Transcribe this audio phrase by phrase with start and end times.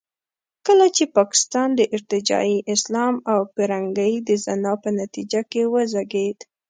[0.65, 6.39] کله چې پاکستان د ارتجاعي اسلام او پیرنګۍ د زنا په نتیجه کې وزېږېد.